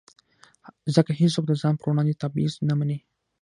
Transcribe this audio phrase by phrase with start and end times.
[0.95, 2.97] ځکه هېڅوک د ځان پر وړاندې تبعیض نه مني.